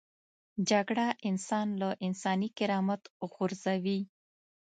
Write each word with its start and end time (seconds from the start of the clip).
جګړه 0.69 1.07
انسان 1.29 1.67
له 1.81 1.89
انساني 2.07 2.49
کرامت 2.57 3.01
غورځوي 3.31 3.99